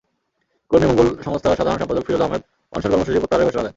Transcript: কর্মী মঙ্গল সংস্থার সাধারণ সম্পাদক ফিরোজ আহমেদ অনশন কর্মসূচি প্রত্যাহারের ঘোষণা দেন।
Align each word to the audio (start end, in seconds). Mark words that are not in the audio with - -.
কর্মী 0.71 0.87
মঙ্গল 0.87 1.07
সংস্থার 1.25 1.57
সাধারণ 1.59 1.79
সম্পাদক 1.81 2.03
ফিরোজ 2.07 2.21
আহমেদ 2.21 2.41
অনশন 2.73 2.89
কর্মসূচি 2.91 3.19
প্রত্যাহারের 3.19 3.47
ঘোষণা 3.47 3.63
দেন। 3.63 3.69